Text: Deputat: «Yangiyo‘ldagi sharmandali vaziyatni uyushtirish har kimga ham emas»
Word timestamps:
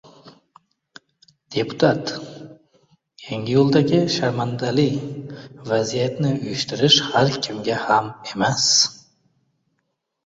Deputat: 1.55 2.13
«Yangiyo‘ldagi 3.27 3.99
sharmandali 4.15 4.87
vaziyatni 5.73 6.33
uyushtirish 6.41 6.99
har 7.13 7.33
kimga 7.47 7.81
ham 7.89 8.13
emas» 8.33 8.69